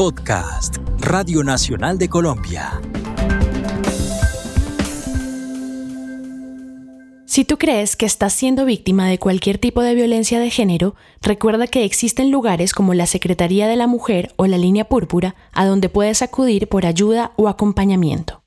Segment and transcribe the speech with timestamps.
[0.00, 2.80] Podcast, Radio Nacional de Colombia.
[7.26, 11.66] Si tú crees que estás siendo víctima de cualquier tipo de violencia de género, recuerda
[11.66, 15.90] que existen lugares como la Secretaría de la Mujer o la Línea Púrpura a donde
[15.90, 18.39] puedes acudir por ayuda o acompañamiento.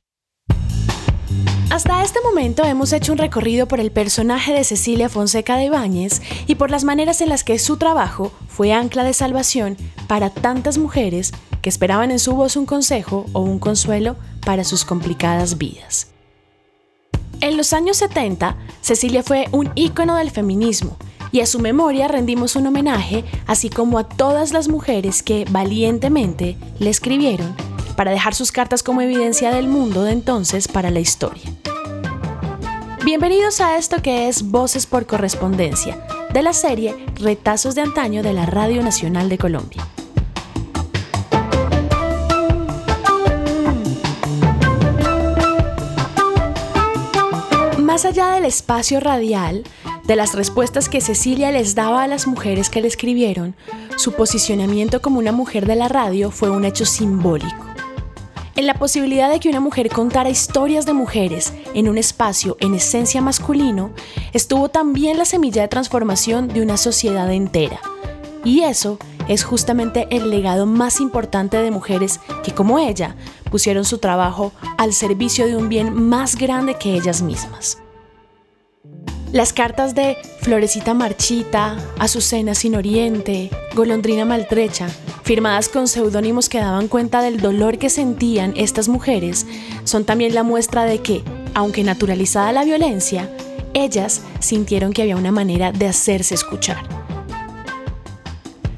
[1.74, 6.22] Hasta este momento hemos hecho un recorrido por el personaje de Cecilia Fonseca de Ibáñez
[6.46, 9.76] y por las maneras en las que su trabajo fue ancla de salvación
[10.06, 14.86] para tantas mujeres que esperaban en su voz un consejo o un consuelo para sus
[14.86, 16.10] complicadas vidas.
[17.42, 20.96] En los años 70, Cecilia fue un ícono del feminismo
[21.32, 26.56] y a su memoria rendimos un homenaje, así como a todas las mujeres que valientemente
[26.78, 27.56] le escribieron
[27.96, 31.44] para dejar sus cartas como evidencia del mundo de entonces para la historia.
[33.06, 38.34] Bienvenidos a esto que es Voces por Correspondencia, de la serie Retazos de Antaño de
[38.34, 39.86] la Radio Nacional de Colombia.
[47.80, 49.64] Más allá del espacio radial,
[50.06, 53.56] de las respuestas que Cecilia les daba a las mujeres que le escribieron,
[53.98, 57.73] su posicionamiento como una mujer de la radio fue un hecho simbólico.
[58.56, 62.76] En la posibilidad de que una mujer contara historias de mujeres en un espacio en
[62.76, 63.90] esencia masculino,
[64.32, 67.80] estuvo también la semilla de transformación de una sociedad entera.
[68.44, 73.16] Y eso es justamente el legado más importante de mujeres que, como ella,
[73.50, 77.83] pusieron su trabajo al servicio de un bien más grande que ellas mismas.
[79.34, 84.88] Las cartas de Florecita Marchita, Azucena sin Oriente, Golondrina Maltrecha,
[85.24, 89.48] firmadas con seudónimos que daban cuenta del dolor que sentían estas mujeres,
[89.86, 91.24] son también la muestra de que,
[91.56, 93.28] aunque naturalizada la violencia,
[93.74, 96.84] ellas sintieron que había una manera de hacerse escuchar.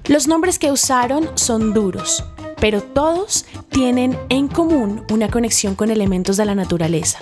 [0.07, 2.23] Los nombres que usaron son duros,
[2.61, 7.19] pero todos tienen en común una conexión con elementos de la naturaleza,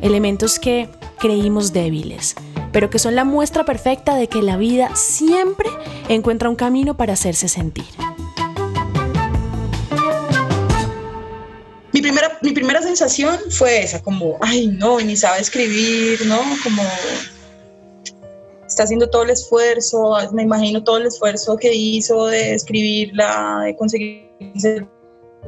[0.00, 0.88] elementos que
[1.18, 2.36] creímos débiles,
[2.72, 5.68] pero que son la muestra perfecta de que la vida siempre
[6.08, 7.86] encuentra un camino para hacerse sentir.
[11.92, 16.38] Mi primera, mi primera sensación fue esa, como, ay, no, ni sabe escribir, ¿no?
[16.62, 16.82] Como
[18.66, 23.76] está haciendo todo el esfuerzo, me imagino todo el esfuerzo que hizo de escribirla, de
[23.76, 24.30] conseguir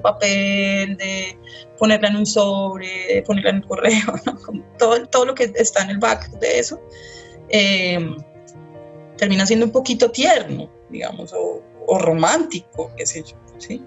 [0.00, 1.38] papel, de
[1.78, 4.14] ponerla en un sobre, de ponerla en el correo,
[4.78, 6.80] todo, todo lo que está en el back de eso.
[7.48, 7.98] Eh,
[9.22, 11.62] termina siendo un poquito tierno, digamos, o,
[11.98, 13.80] romántico, qué sé yo, ¿sí?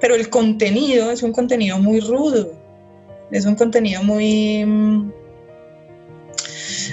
[0.00, 2.52] Pero el contenido es un contenido muy rudo,
[3.30, 4.64] es un contenido muy...
[4.66, 5.12] Mm,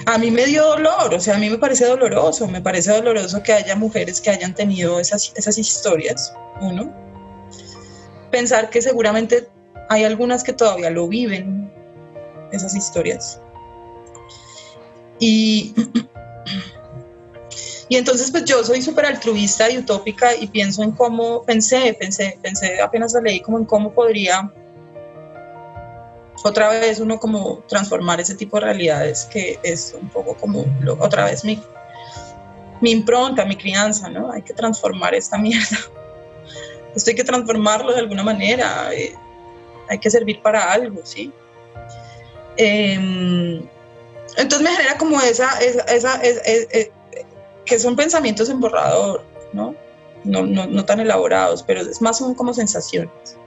[0.05, 3.43] a mí me dio dolor, o sea, a mí me parece doloroso, me parece doloroso
[3.43, 7.02] que haya mujeres que hayan tenido esas, esas historias, uno.
[8.33, 9.47] Pensar que seguramente
[9.89, 11.71] hay algunas que todavía lo viven,
[12.51, 13.39] esas historias.
[15.19, 15.75] Y,
[17.89, 22.39] y entonces pues yo soy súper altruista y utópica y pienso en cómo, pensé, pensé,
[22.41, 24.51] pensé, apenas la leí como en cómo podría
[26.43, 30.65] otra vez uno como transformar ese tipo de realidades que es un poco como
[30.99, 31.61] otra vez mi,
[32.81, 34.31] mi impronta, mi crianza, ¿no?
[34.31, 35.77] Hay que transformar esta mierda.
[36.95, 39.15] Esto hay que transformarlo de alguna manera, eh,
[39.89, 41.31] hay que servir para algo, ¿sí?
[42.57, 43.61] Eh,
[44.37, 46.21] entonces me genera como esa, esa,
[47.65, 49.75] que son pensamientos en borrador, ¿no?
[50.23, 53.37] No, no, tan elaborados, pero es más son como sensaciones.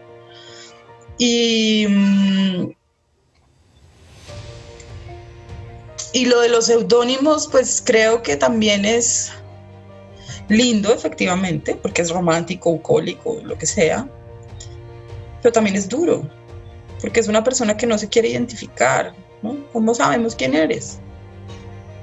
[1.19, 2.71] Y, mm,
[6.13, 9.33] y lo de los seudónimos, pues creo que también es
[10.49, 14.09] lindo, efectivamente, porque es romántico, bucólico, lo que sea,
[15.43, 16.29] pero también es duro,
[17.01, 19.15] porque es una persona que no se quiere identificar,
[19.73, 20.99] ¿Cómo sabemos quién eres?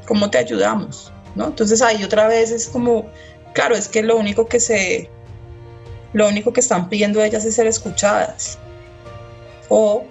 [0.08, 1.12] ¿Cómo te ayudamos?
[1.36, 1.48] ¿no?
[1.48, 3.06] Entonces ahí otra vez es como,
[3.54, 5.10] claro, es que lo único que se,
[6.14, 8.60] lo único que están pidiendo ellas es ser escuchadas
[9.70, 10.06] o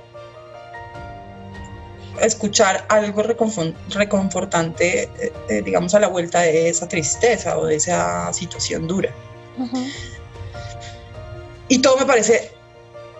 [2.21, 8.33] escuchar algo reconfortante, eh, eh, digamos, a la vuelta de esa tristeza o de esa
[8.33, 9.11] situación dura.
[11.69, 12.51] Y todo me parece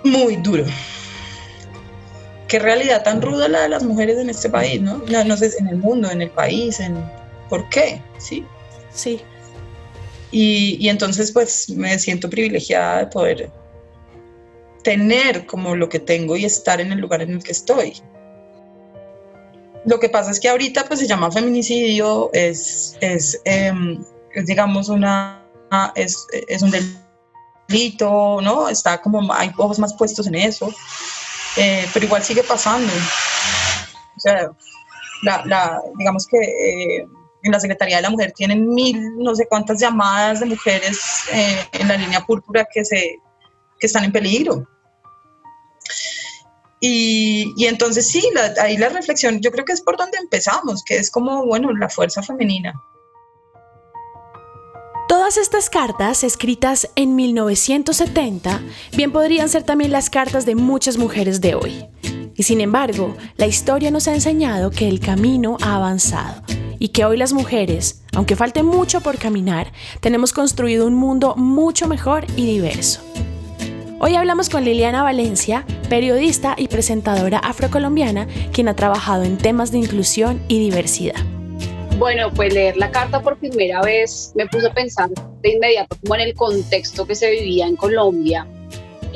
[0.05, 0.65] muy duro
[2.53, 5.03] qué realidad tan ruda la de las mujeres en este país, ¿no?
[5.25, 7.03] No, sé, en el mundo, en el país, en
[7.49, 8.03] ¿por qué?
[8.19, 8.45] Sí.
[8.93, 9.23] Sí.
[10.31, 13.51] Y, y entonces pues me siento privilegiada de poder
[14.85, 17.95] tener como lo que tengo y estar en el lugar en el que estoy.
[19.85, 24.03] Lo que pasa es que ahorita pues se llama feminicidio, es, es, em,
[24.47, 25.43] digamos una,
[25.97, 27.03] es, es un delito
[28.43, 28.69] ¿no?
[28.69, 30.73] Está como, hay ojos más puestos en eso,
[31.57, 32.93] eh, pero igual sigue pasando.
[34.17, 34.51] O sea,
[35.23, 37.07] la, digamos que eh,
[37.43, 40.99] en la Secretaría de la Mujer tienen mil, no sé cuántas llamadas de mujeres
[41.33, 43.19] eh, en la línea púrpura que, se,
[43.79, 44.67] que están en peligro.
[46.85, 48.29] Y, entonces sí,
[48.61, 51.89] ahí la reflexión, yo creo que es por donde empezamos, que es como, bueno, la
[51.89, 52.75] fuerza femenina.
[55.09, 58.61] Todas estas cartas, escritas en 1970,
[58.97, 61.87] bien podrían ser también las cartas de muchas mujeres de hoy.
[62.35, 66.43] Y sin embargo, la historia nos ha enseñado que el camino ha avanzado
[66.81, 71.87] y que hoy las mujeres, aunque falte mucho por caminar, tenemos construido un mundo mucho
[71.87, 73.03] mejor y diverso.
[74.05, 79.79] Hoy hablamos con Liliana Valencia, periodista y presentadora afrocolombiana, quien ha trabajado en temas de
[79.79, 81.25] inclusión y diversidad.
[81.99, 85.09] Bueno, pues leer la carta por primera vez me puso a pensar
[85.43, 88.45] de inmediato como en el contexto que se vivía en Colombia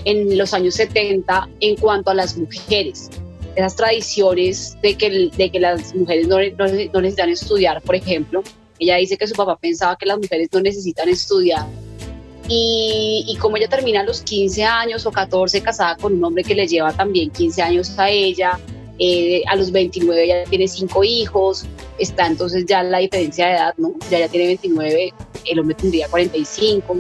[0.04, 3.10] en los años 70 en cuanto a las mujeres.
[3.56, 8.44] Esas tradiciones de que, de que las mujeres no, no necesitan estudiar, por ejemplo.
[8.78, 11.66] Ella dice que su papá pensaba que las mujeres no necesitan estudiar
[12.48, 16.54] y, como ella termina a los 15 años o 14 casada con un hombre que
[16.54, 18.58] le lleva también 15 años a ella,
[18.98, 21.66] eh, a los 29 ella tiene cinco hijos,
[21.98, 23.94] está entonces ya la diferencia de edad, ¿no?
[24.10, 25.12] Ya ya tiene 29,
[25.44, 26.98] el hombre tendría 45.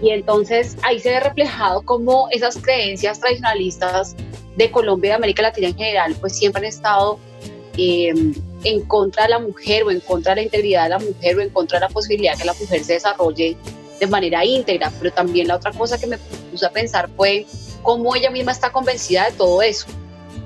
[0.00, 4.14] Y entonces ahí se ve reflejado cómo esas creencias tradicionalistas
[4.56, 7.18] de Colombia y de América Latina en general, pues siempre han estado
[7.76, 8.12] eh,
[8.64, 11.40] en contra de la mujer o en contra de la integridad de la mujer o
[11.40, 13.56] en contra de la posibilidad que la mujer se desarrolle
[13.98, 17.46] de manera íntegra, pero también la otra cosa que me puse a pensar fue
[17.82, 19.86] cómo ella misma está convencida de todo eso.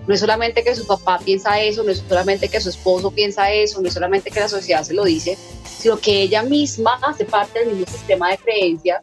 [0.06, 3.52] No es solamente que su papá piensa eso, no es solamente que su esposo piensa
[3.52, 5.38] eso, no es solamente que la sociedad se lo dice,
[5.78, 9.02] sino que ella misma hace parte del mismo sistema de creencias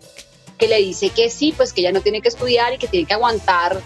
[0.57, 3.07] que le dice que sí, pues que ella no tiene que estudiar y que tiene
[3.07, 3.81] que aguantar,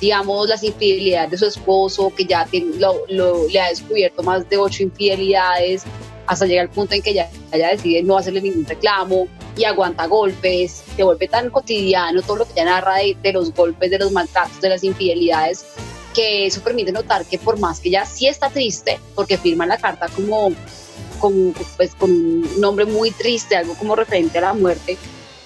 [0.00, 5.84] digamos, las infidelidades de su esposo, que ya le ha descubierto más de ocho infidelidades,
[6.26, 10.06] hasta llegar al punto en que ella, ella decide no hacerle ningún reclamo, y aguanta
[10.06, 14.12] golpes, se vuelve tan cotidiano todo lo que ella narra de, los golpes, de los
[14.12, 15.64] maltratos, de las infidelidades,
[16.14, 19.76] que eso permite notar que por más que ella sí está triste, porque firma la
[19.76, 20.52] carta como,
[21.18, 24.96] como pues, con un nombre muy triste, algo como referente a la muerte,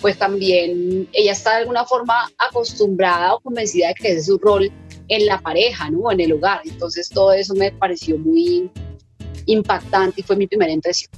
[0.01, 4.39] pues también ella está de alguna forma acostumbrada o convencida de que ese es su
[4.39, 4.71] rol
[5.09, 6.13] en la pareja, ¿no?
[6.13, 6.61] En el hogar.
[6.65, 8.71] Entonces todo eso me pareció muy
[9.47, 11.11] impactante y fue mi primera impresión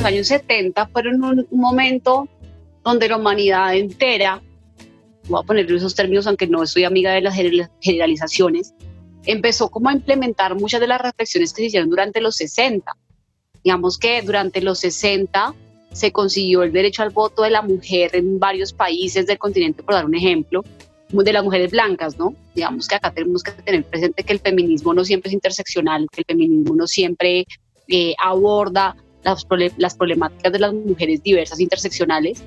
[0.00, 2.26] los años 70 fueron un, momento
[2.82, 4.40] donde la humanidad entera,
[5.28, 7.34] voy a poner esos términos aunque no soy amiga de las
[7.80, 8.72] generalizaciones,
[9.26, 12.90] empezó como a implementar muchas de las reflexiones que se hicieron durante los 60.
[13.62, 15.54] Digamos que durante los 60
[15.92, 19.94] se consiguió el derecho al voto de la mujer en varios países del continente, por
[19.94, 20.64] dar un ejemplo,
[21.12, 22.34] de las mujeres blancas, ¿no?
[22.54, 26.20] Digamos que acá tenemos que tener presente que el feminismo no siempre es interseccional, que
[26.20, 27.46] el feminismo no siempre
[27.88, 29.46] eh, aborda las,
[29.76, 32.42] las problemáticas de las mujeres diversas interseccionales,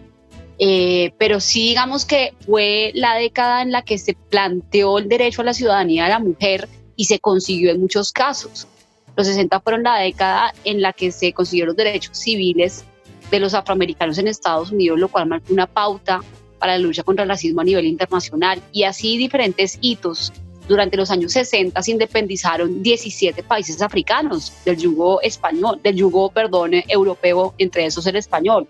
[0.59, 5.41] eh, pero sí digamos que fue la década en la que se planteó el derecho
[5.41, 8.67] a la ciudadanía de la mujer y se consiguió en muchos casos.
[9.15, 12.85] Los 60 fueron la década en la que se consiguieron los derechos civiles
[13.29, 16.21] de los afroamericanos en Estados Unidos, lo cual marcó una pauta
[16.63, 20.31] para la lucha contra el racismo a nivel internacional y así diferentes hitos
[20.69, 26.71] durante los años 60 se independizaron 17 países africanos del yugo español, del yugo, perdón,
[26.87, 28.65] europeo, entre esos el español.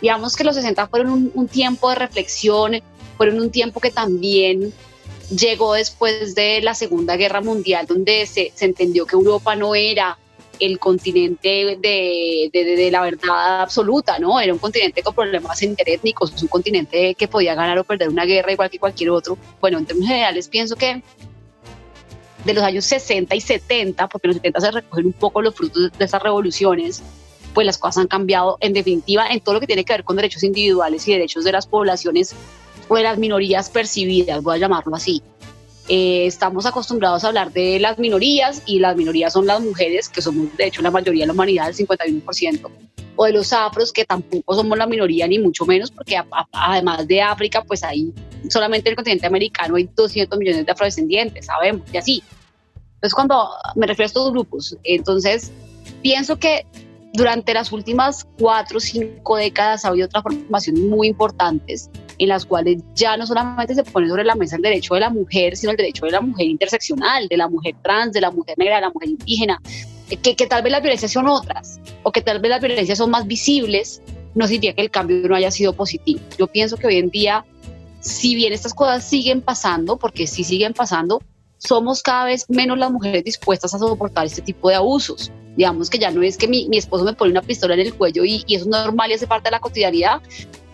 [0.00, 2.80] Digamos que los 60 fueron un, tiempo de reflexión,
[3.18, 4.72] fueron un tiempo que también
[5.28, 10.16] llegó después de la Segunda Guerra Mundial, donde se, se entendió que Europa no era
[10.60, 14.40] el continente de, de, de, la verdad absoluta, ¿no?
[14.40, 18.52] Era un continente con problemas interétnicos, un continente que podía ganar o perder una guerra
[18.52, 19.38] igual que cualquier otro.
[19.60, 21.02] Bueno, en términos generales pienso que
[22.44, 25.54] de los años 60 y 70, porque en los 70 se recogen un poco los
[25.54, 27.02] frutos de esas revoluciones,
[27.54, 30.16] pues las cosas han cambiado en definitiva en todo lo que tiene que ver con
[30.16, 32.34] derechos individuales y derechos de las poblaciones
[32.88, 35.22] o de las minorías percibidas, voy a llamarlo así.
[35.88, 40.20] Eh, estamos acostumbrados a hablar de las minorías y las minorías son las mujeres, que
[40.20, 42.70] somos de hecho la mayoría de la humanidad, el 51%,
[43.16, 46.20] o de los afros, que tampoco somos la minoría ni mucho menos, porque
[46.52, 48.12] además de África, pues ahí
[48.50, 52.22] solamente en el continente americano hay 200 millones de afrodescendientes, sabemos, y así.
[52.96, 55.50] Entonces cuando me refiero a estos grupos, entonces
[56.02, 56.66] pienso que
[57.14, 62.82] durante las últimas cuatro o cinco décadas ha habido transformaciones muy importantes en las cuales
[62.94, 65.76] ya no solamente se pone sobre la mesa el derecho de la mujer, sino el
[65.76, 68.90] derecho de la mujer interseccional, de la mujer trans, de la mujer negra, de la
[68.90, 69.60] mujer indígena,
[70.16, 73.26] que, tal vez las violencias son otras, o que tal vez las violencias son más
[73.26, 74.02] visibles,
[74.34, 76.20] no significa que el cambio no haya sido positivo.
[76.38, 77.44] Yo pienso que hoy en día,
[78.00, 81.20] si bien estas cosas siguen pasando, porque sí siguen pasando,
[81.58, 85.30] somos cada vez menos las mujeres dispuestas a soportar este tipo de abusos.
[85.56, 88.24] Digamos que ya no es que mi, esposo me pone una pistola en el cuello
[88.24, 90.22] y, eso es normal y hace parte de la cotidianidad.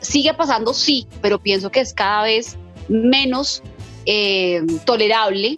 [0.05, 2.57] Sigue pasando, sí, pero pienso que es cada vez
[2.89, 3.63] menos
[4.07, 5.57] eh, tolerable,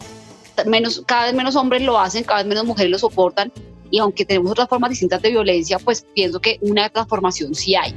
[0.65, 3.51] menos, cada vez menos hombres lo hacen, cada vez menos mujeres lo soportan
[3.89, 7.93] y aunque tenemos otras formas distintas de violencia, pues pienso que una transformación sí hay.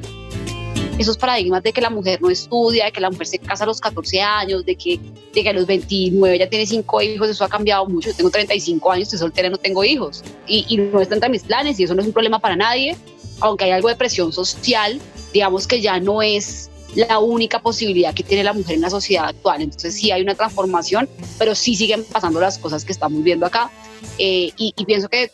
[0.99, 3.67] Esos paradigmas de que la mujer no estudia, de que la mujer se casa a
[3.67, 5.01] los 14 años, de que,
[5.33, 8.11] de que a los 29 ya tiene cinco hijos, eso ha cambiado mucho.
[8.11, 10.23] Yo tengo 35 años, estoy soltera, no tengo hijos.
[10.47, 12.97] Y, no está entre mis planes y eso no es un problema para nadie.
[13.41, 15.01] Aunque hay algo de presión social,
[15.33, 19.27] digamos que ya no es la única posibilidad que tiene la mujer en la sociedad
[19.27, 19.63] actual.
[19.63, 21.09] Entonces sí hay una transformación,
[21.39, 23.71] pero sí siguen pasando las cosas que estamos viendo acá.
[24.19, 25.31] Eh, y, pienso que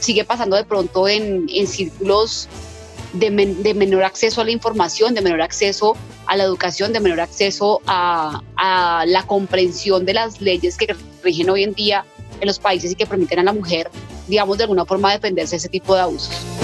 [0.00, 2.48] sigue pasando de pronto en, en círculos
[3.12, 7.20] de, de, menor acceso a la información, de menor acceso a la educación, de menor
[7.20, 12.04] acceso a, a, la comprensión de las leyes que rigen hoy en día
[12.40, 13.90] en los países y que permiten a la mujer,
[14.28, 16.55] digamos, de alguna forma defenderse de ese tipo de abusos.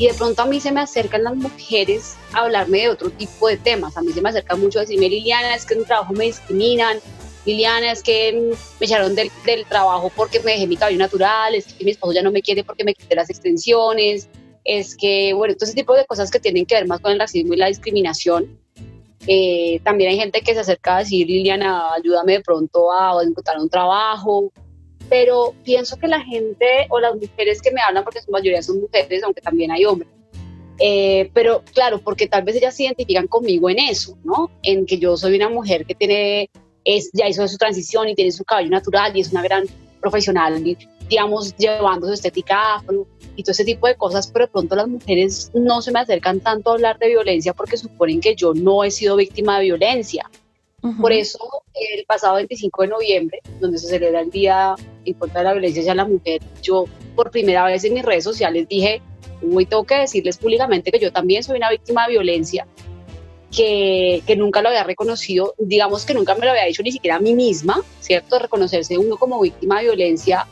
[0.00, 3.48] Y de pronto a mí se me acercan las mujeres a hablarme de otro tipo
[3.48, 3.98] de temas.
[3.98, 6.24] A mí se me acerca mucho a decirme, Liliana, es que en mi trabajo me
[6.24, 6.96] discriminan,
[7.44, 11.66] Liliana, es que me echaron del, del, trabajo porque me dejé mi cabello natural, es
[11.74, 14.26] que mi esposo ya no me quiere porque me quité las extensiones,
[14.64, 17.18] es que, bueno, todo ese tipo de cosas que tienen que ver más con el
[17.18, 18.58] racismo y la discriminación.
[19.26, 23.58] Eh, también hay gente que se acerca a decir, Liliana, ayúdame de pronto a encontrar
[23.58, 24.50] un trabajo,
[25.10, 28.80] pero pienso que la gente o las mujeres que me hablan, porque su mayoría son
[28.80, 30.08] mujeres, aunque también hay hombres,
[30.78, 34.50] eh, pero claro, porque tal vez ellas se identifican conmigo en eso, ¿no?
[34.62, 36.48] En que yo soy una mujer que tiene
[36.84, 39.66] es, ya hizo su transición y tiene su cabello natural y es una gran
[40.00, 40.64] profesional,
[41.08, 44.88] digamos, llevando su estética afro y todo ese tipo de cosas, pero de pronto las
[44.88, 48.82] mujeres no se me acercan tanto a hablar de violencia porque suponen que yo no
[48.84, 50.30] he sido víctima de violencia.
[51.00, 51.38] Por eso,
[51.74, 55.82] el pasado 25 de noviembre, donde se celebra el Día en contra de la violencia
[55.82, 59.02] hacia la mujer, yo por primera vez en mis redes sociales dije,
[59.42, 62.66] uy, tengo que decirles públicamente que yo también soy una víctima de violencia
[63.54, 67.16] que, que, nunca lo había reconocido, digamos que nunca me lo había dicho ni siquiera
[67.16, 68.38] a mí misma, ¿cierto?
[68.38, 70.46] Reconocerse uno como víctima de violencia,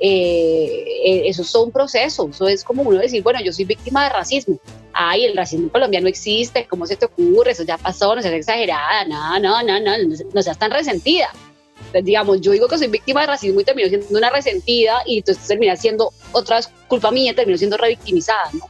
[0.00, 3.66] eh, eh, eso es todo un proceso, eso es como uno decir, bueno, yo soy
[3.66, 4.58] víctima de racismo,
[4.92, 7.52] ay, el racismo en Colombia no existe, ¿cómo se te ocurre?
[7.52, 9.92] Eso ya pasó, no seas exagerada, no, no, no, no,
[10.32, 11.30] no seas tan resentida.
[11.76, 15.18] Entonces, digamos, yo digo que soy víctima de racismo y termino siendo una resentida y
[15.18, 18.68] entonces termina siendo otra vez culpa mía, termino siendo revictimizada, ¿no?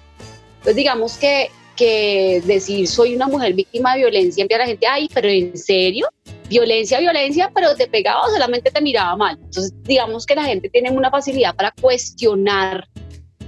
[0.59, 4.87] Entonces, digamos que que decir soy una mujer víctima de violencia, envía a la gente,
[4.87, 6.09] ay, pero ¿en serio?
[6.51, 9.39] Violencia, violencia, pero te pegaba o solamente te miraba mal.
[9.41, 12.89] Entonces, digamos que la gente tiene una facilidad para cuestionar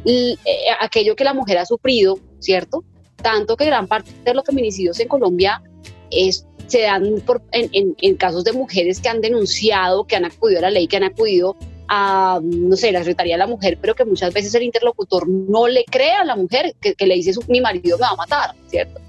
[0.05, 0.37] eh,
[0.81, 2.85] aquello que la mujer ha sufrido, ¿cierto?
[3.17, 5.61] Tanto que gran parte de los feminicidios en Colombia
[6.13, 10.63] es, se dan por, en, casos de mujeres que han denunciado, que han acudido a
[10.63, 11.57] la ley, que han acudido
[11.89, 15.67] a, no sé, la Secretaría de la Mujer, pero que muchas veces el interlocutor no
[15.67, 19.02] le cree a la mujer, que, le dice, mi marido me va a matar, ¿cierto?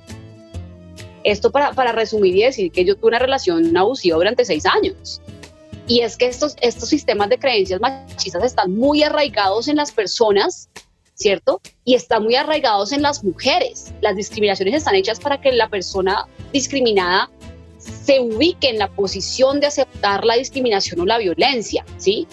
[1.24, 5.22] Esto para, para resumir y decir que yo tuve una relación abusiva durante seis años.
[5.88, 10.70] Y es que estos, estos sistemas de creencias machistas están muy arraigados en las personas,
[11.16, 11.62] ¿cierto?
[11.84, 13.94] Y están muy arraigados en las mujeres.
[14.02, 17.30] Las discriminaciones están hechas para que la persona discriminada
[17.78, 22.28] se ubique en la posición de aceptar la discriminación o la violencia, ¿sí?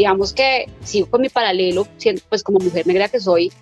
[0.00, 1.86] digamos que sigo con mi paralelo,
[2.30, 3.52] pues como mujer negra que soy,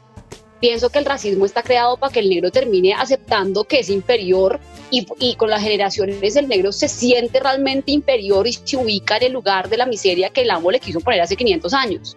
[0.61, 4.61] pienso que el racismo está creado para que el negro termine aceptando que es inferior
[4.91, 9.25] y, y, con las generaciones el negro se siente realmente inferior y se ubica en
[9.25, 12.17] el lugar de la miseria que el amo le quiso poner hace 500 años.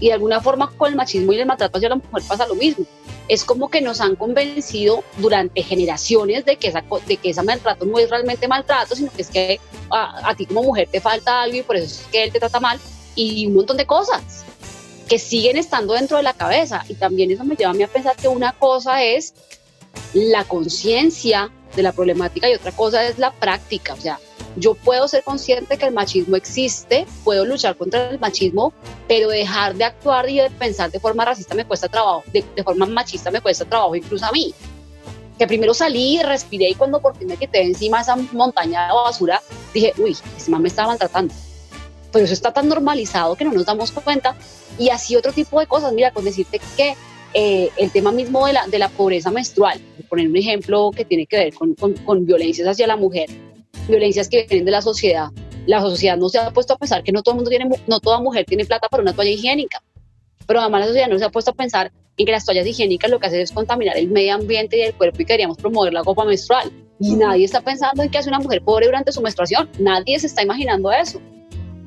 [0.00, 2.54] Y de alguna forma con el machismo y el maltrato hacia la mujer pasa lo
[2.54, 2.86] mismo.
[3.26, 7.84] Es como que nos han convencido durante generaciones de que, esa, de que ese maltrato
[7.84, 11.42] no es realmente maltrato, sino que es que a, a ti como mujer te falta
[11.42, 12.78] algo y por eso es que él te trata mal
[13.16, 14.44] y un montón de cosas
[15.08, 16.84] que siguen estando dentro de la cabeza.
[16.88, 19.34] Y también eso me lleva a pensar que una cosa es
[20.12, 23.94] la conciencia de la problemática y otra cosa es la práctica.
[23.94, 24.18] O sea,
[24.56, 28.72] yo puedo ser consciente que el machismo existe, puedo luchar contra el machismo,
[29.06, 32.86] pero dejar de actuar y de pensar de forma racista me cuesta trabajo, de, forma
[32.86, 34.52] machista me cuesta trabajo incluso a mí.
[35.38, 39.40] Que primero salí, respiré y cuando por fin me quité encima esa montaña de basura,
[39.72, 41.32] dije, uy, ese man me estaba maltratando
[42.12, 44.34] pero eso está tan normalizado que no nos damos cuenta.
[44.78, 46.94] Y así otro tipo de cosas, mira, con decirte que
[47.34, 51.26] eh, el tema mismo de la, de la pobreza menstrual, poner un ejemplo que tiene
[51.26, 53.28] que ver con, con, violencias hacia la mujer,
[53.86, 55.28] violencias que vienen de la sociedad.
[55.66, 58.00] La sociedad no se ha puesto a pensar que no todo el mundo tiene, no
[58.00, 59.82] toda mujer tiene plata para una toalla higiénica,
[60.46, 63.10] pero además la sociedad no se ha puesto a pensar en que las toallas higiénicas
[63.10, 66.02] lo que hacen es contaminar el medio ambiente y el cuerpo y queríamos promover la
[66.02, 66.72] copa menstrual.
[66.98, 69.68] Y nadie está pensando en qué hace una mujer pobre durante su menstruación.
[69.78, 71.20] Nadie se está imaginando eso.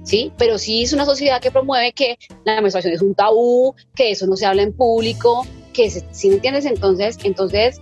[0.03, 0.31] ¿Sí?
[0.38, 4.25] Pero sí es una sociedad que promueve que la menstruación es un tabú, que eso
[4.25, 6.65] no se habla en público, que si me entiendes?
[6.65, 7.81] Entonces, entonces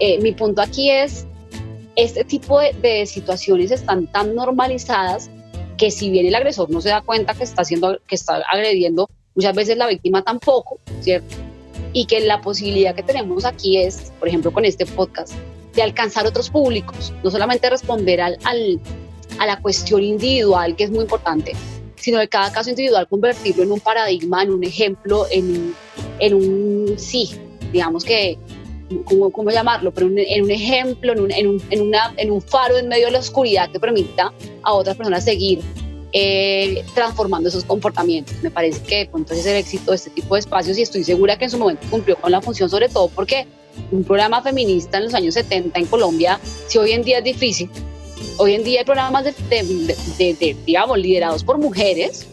[0.00, 1.26] eh, mi punto aquí es,
[1.96, 5.30] este tipo de, situaciones están tan normalizadas
[5.76, 9.08] que si bien el agresor no se da cuenta que está, haciendo, que está agrediendo,
[9.34, 11.36] muchas veces la víctima tampoco, ¿cierto?
[11.92, 15.32] Y que la posibilidad que tenemos aquí es, por ejemplo, con este podcast,
[15.74, 18.80] de alcanzar otros públicos, no solamente responder al,
[19.38, 21.54] a la cuestión individual, que es muy importante,
[21.96, 25.74] sino de cada caso individual convertirlo en un paradigma, en un ejemplo, en,
[26.18, 27.30] en un sí,
[27.72, 28.38] digamos que
[29.04, 29.92] ¿cómo, cómo llamarlo?
[29.92, 33.06] Pero en un ejemplo, en un, en, un, en, una, en un faro en medio
[33.06, 35.60] de la oscuridad que permita a otras personas seguir
[36.12, 38.36] eh, transformando esos comportamientos.
[38.42, 41.44] Me parece que entonces el éxito de este tipo de espacios y estoy segura que
[41.44, 43.46] en su momento cumplió con la función, sobre todo porque
[43.92, 47.70] un programa feminista en los años 70 en Colombia, si hoy en día es difícil,
[48.38, 52.26] hoy en día hay programas de, de, de, digamos, liderados por mujeres,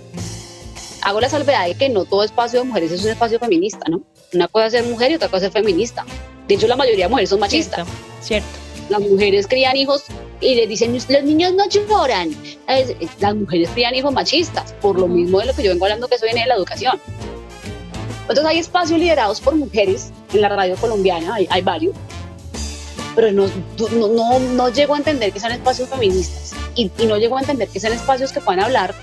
[1.01, 4.01] hago la salvedad de que no todo espacio de mujeres es un espacio feminista, ¿no?
[4.33, 6.05] Una cosa es ser mujer y otra cosa es ser feminista.
[6.47, 7.87] De hecho, la mayoría de mujeres son machistas.
[8.21, 8.47] Cierto.
[8.89, 10.03] Las mujeres crían hijos
[10.41, 12.35] y les dicen, los niños no lloran.
[13.19, 16.17] Las mujeres crían hijos machistas, por lo mismo de lo que yo vengo hablando que
[16.21, 16.99] viene de la educación.
[18.21, 21.95] Entonces hay espacios liderados por mujeres en la radio colombiana, hay, hay varios,
[23.15, 23.47] pero no,
[23.91, 27.41] no, no, no, llego a entender que sean espacios feministas y, y, no llego a
[27.41, 28.93] entender que sean espacios que puedan hablar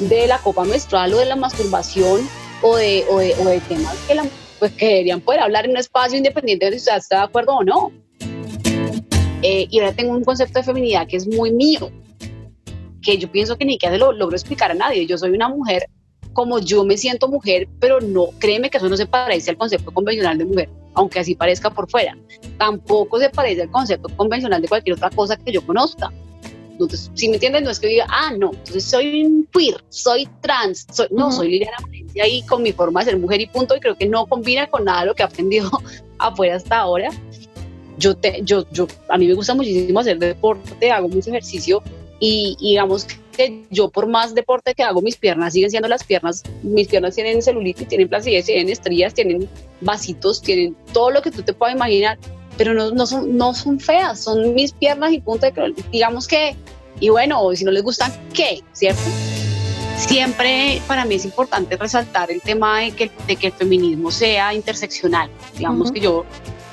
[0.00, 2.28] de la copa menstrual o de la masturbación
[2.62, 4.24] o de, o de, o de temas que la
[4.60, 7.54] pues que deberían poder hablar en un espacio independiente de si usted está de acuerdo
[7.56, 7.90] o no.
[9.42, 11.90] Eh, y ahora tengo un concepto de feminidad que es muy mío,
[13.02, 15.06] que yo pienso que ni que lo logro explicar a nadie.
[15.06, 15.88] Yo soy una mujer
[16.34, 19.90] como yo me siento mujer, pero no, créeme que eso no se parece al concepto
[19.90, 22.16] convencional de mujer, aunque así parezca por fuera.
[22.58, 26.12] Tampoco se parece al concepto convencional de cualquier otra cosa que yo conozca.
[26.72, 30.26] Entonces, si me entienden, no es que diga, ah, no, entonces soy un queer, soy
[30.40, 31.36] trans, soy, no, uh -huh.
[31.36, 34.06] soy Liliana Valencia y con mi forma de ser mujer y punto, y creo que
[34.06, 35.70] no combina con nada de lo que he aprendido
[36.18, 37.10] afuera hasta ahora.
[37.98, 41.82] Yo, te, yo, yo, a mí me gusta muchísimo hacer deporte, hago mucho ejercicio
[42.20, 46.04] y, y digamos que yo por más deporte que hago, mis piernas siguen siendo las
[46.04, 49.48] piernas, mis piernas tienen celulitis, tienen placidez, tienen estrías, tienen
[49.80, 52.18] vasitos, tienen todo lo que tú te puedas imaginar,
[52.58, 56.54] pero no, no, son, no son feas, son mis piernas y punto de digamos que,
[57.00, 58.62] y bueno, si no les gustan, ¿qué?
[58.72, 59.00] ¿Cierto?
[59.96, 64.54] Siempre para mí es importante resaltar el tema de que, de que el feminismo sea
[64.54, 65.30] interseccional.
[65.56, 65.94] Digamos uh -huh.
[65.94, 66.24] que yo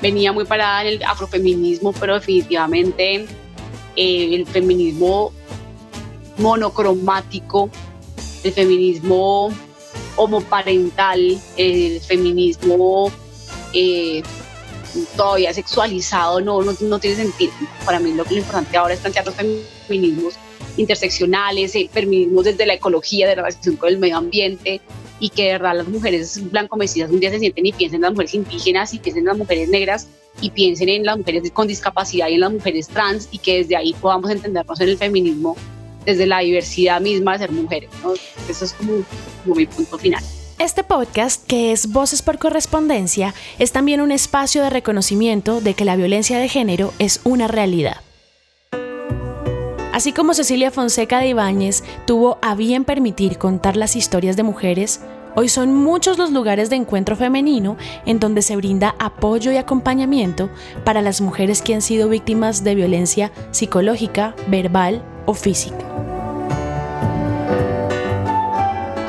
[0.02, 3.26] venía muy parada en el afrofeminismo, pero definitivamente
[3.96, 5.32] eh, el feminismo
[6.38, 7.70] monocromático,
[8.44, 9.50] el feminismo
[10.16, 13.10] homoparental, el feminismo
[13.72, 14.22] eh,
[15.16, 17.52] todavía sexualizado no, no, tiene sentido.
[17.84, 19.34] Para mí lo, lo importante ahora es plantear los
[19.86, 20.34] feminismos
[20.76, 24.80] interseccionales, eh, feminismos desde la ecología, de la relación con el medio ambiente
[25.20, 28.02] y que de verdad las mujeres blanco vestidas un día se sienten y piensen en
[28.02, 30.08] las mujeres indígenas y piensen en las mujeres negras
[30.40, 33.76] y piensen en las mujeres con discapacidad y en las mujeres trans y que desde
[33.76, 35.56] ahí podamos entendernos en el feminismo
[36.08, 37.90] desde la diversidad misma de ser mujeres.
[38.48, 38.92] Eso es como,
[39.44, 40.24] como mi punto final.
[40.58, 45.84] Este podcast, que es Voces por Correspondencia, es también un espacio de reconocimiento de que
[45.84, 47.98] la violencia de género es una realidad.
[49.92, 55.02] Así como Cecilia Fonseca de Ibáñez tuvo a bien permitir contar las historias de mujeres,
[55.34, 60.48] hoy son muchos los lugares de encuentro femenino en donde se brinda apoyo y acompañamiento
[60.86, 65.02] para las mujeres que han sido víctimas de violencia psicológica, verbal
[65.34, 65.84] física.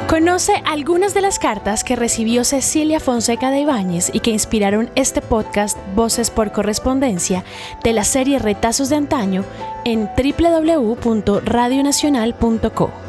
[0.09, 5.21] Conoce algunas de las cartas que recibió Cecilia Fonseca de Ibáñez y que inspiraron este
[5.21, 7.43] podcast Voces por Correspondencia
[7.83, 9.45] de la serie Retazos de Antaño
[9.85, 13.08] en www.radionacional.co.